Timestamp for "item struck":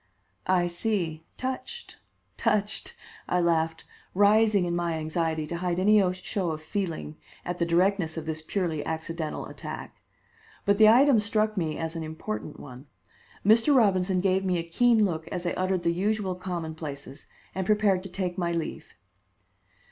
10.89-11.55